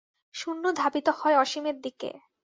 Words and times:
শূন্য 0.35 0.63
ধাবিত 0.73 1.07
হয় 1.19 1.37
অসীমের 1.37 1.77
দিকে। 1.81 2.09